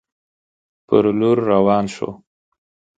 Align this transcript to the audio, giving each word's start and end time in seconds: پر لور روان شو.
پر 0.87 1.03
لور 1.19 1.37
روان 1.49 1.85
شو. 1.95 2.09